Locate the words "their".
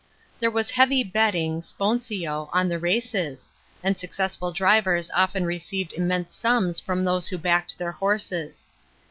7.77-7.91